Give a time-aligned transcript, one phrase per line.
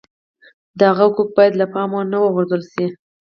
[0.77, 2.85] د هغه حقوق باید له پامه ونه غورځول شي.